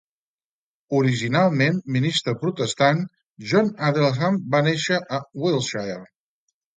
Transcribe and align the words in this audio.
Originalment 0.99 1.75
ministre 1.97 2.33
protestant, 2.43 3.03
John 3.51 3.69
Adelham 3.91 4.39
va 4.57 4.63
nàixer 4.69 4.97
a 5.19 5.21
Wiltshire. 5.45 5.99